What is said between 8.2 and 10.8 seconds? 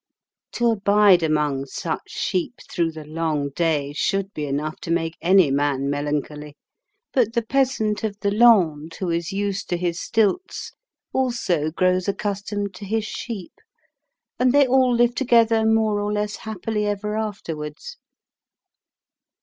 the Landes, who is used to his stilts,